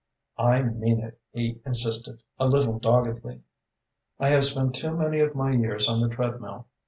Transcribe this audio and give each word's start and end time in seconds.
"I 0.39 0.63
mean 0.63 0.99
it," 1.01 1.19
he 1.31 1.61
insisted, 1.63 2.23
a 2.39 2.47
little 2.47 2.79
doggedly. 2.79 3.43
"I 4.19 4.29
have 4.29 4.43
spent 4.45 4.73
too 4.73 4.97
many 4.97 5.19
of 5.19 5.35
my 5.35 5.51
years 5.51 5.87
on 5.87 6.01
the 6.01 6.09
treadmill. 6.09 6.65